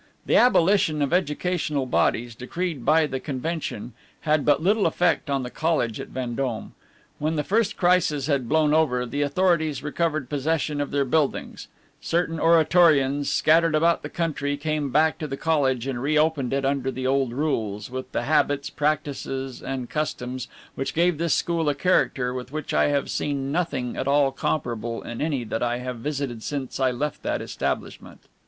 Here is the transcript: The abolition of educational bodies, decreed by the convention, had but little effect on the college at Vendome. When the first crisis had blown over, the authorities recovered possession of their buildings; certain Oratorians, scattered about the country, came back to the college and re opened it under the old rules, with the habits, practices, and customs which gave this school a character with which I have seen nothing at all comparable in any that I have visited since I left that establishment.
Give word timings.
The 0.25 0.35
abolition 0.35 1.03
of 1.03 1.13
educational 1.13 1.85
bodies, 1.85 2.33
decreed 2.33 2.83
by 2.83 3.05
the 3.05 3.19
convention, 3.19 3.93
had 4.21 4.43
but 4.43 4.59
little 4.59 4.87
effect 4.87 5.29
on 5.29 5.43
the 5.43 5.51
college 5.51 5.99
at 5.99 6.07
Vendome. 6.07 6.73
When 7.19 7.35
the 7.35 7.43
first 7.43 7.77
crisis 7.77 8.25
had 8.25 8.49
blown 8.49 8.73
over, 8.73 9.05
the 9.05 9.21
authorities 9.21 9.83
recovered 9.83 10.27
possession 10.27 10.81
of 10.81 10.89
their 10.89 11.05
buildings; 11.05 11.67
certain 12.01 12.39
Oratorians, 12.39 13.29
scattered 13.31 13.75
about 13.75 14.01
the 14.01 14.09
country, 14.09 14.57
came 14.57 14.89
back 14.89 15.19
to 15.19 15.27
the 15.27 15.37
college 15.37 15.85
and 15.85 16.01
re 16.01 16.17
opened 16.17 16.51
it 16.51 16.65
under 16.65 16.89
the 16.89 17.05
old 17.05 17.31
rules, 17.31 17.91
with 17.91 18.11
the 18.11 18.23
habits, 18.23 18.71
practices, 18.71 19.61
and 19.61 19.87
customs 19.87 20.47
which 20.73 20.95
gave 20.95 21.19
this 21.19 21.35
school 21.35 21.69
a 21.69 21.75
character 21.75 22.33
with 22.33 22.51
which 22.51 22.73
I 22.73 22.87
have 22.87 23.11
seen 23.11 23.51
nothing 23.51 23.95
at 23.95 24.07
all 24.07 24.31
comparable 24.31 25.03
in 25.03 25.21
any 25.21 25.43
that 25.43 25.61
I 25.61 25.77
have 25.77 25.97
visited 25.99 26.41
since 26.41 26.79
I 26.79 26.89
left 26.89 27.21
that 27.21 27.39
establishment. 27.39 28.21